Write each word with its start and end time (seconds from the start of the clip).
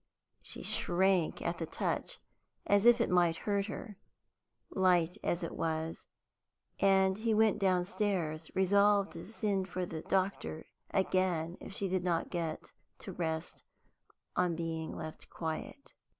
She 0.41 0.63
shrank 0.63 1.43
at 1.43 1.59
the 1.59 1.67
touch 1.67 2.17
as 2.65 2.85
if 2.85 2.99
it 2.99 3.11
hurt 3.35 3.67
her, 3.67 3.99
light 4.71 5.15
as 5.23 5.43
it 5.43 5.51
was, 5.51 6.07
and 6.79 7.19
he 7.19 7.35
went 7.35 7.59
downstairs, 7.59 8.49
resolved 8.55 9.11
to 9.11 9.23
send 9.23 9.67
for 9.69 9.85
the 9.85 10.01
doctor 10.01 10.65
again 10.89 11.55
if 11.61 11.71
she 11.73 11.87
did 11.87 12.03
not 12.03 12.31
get 12.31 12.73
to 12.97 13.11
rest 13.11 13.63
on 14.35 14.55
being 14.55 14.95
left 14.97 15.29
quiet. 15.29 15.93